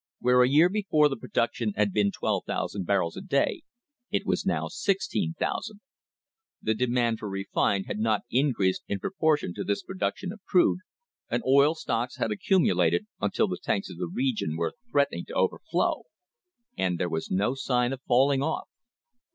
[0.19, 3.61] Where a year before the production had been 12,000 barrels a day,
[4.09, 5.79] it was now 16,000.
[6.59, 10.79] The demand for refined had not increased in proportion to this production of crude,
[11.29, 16.05] and oil stocks had accumulated until the tanks of the region were threatening to overflow.
[16.75, 18.67] And there was no sign of falling off.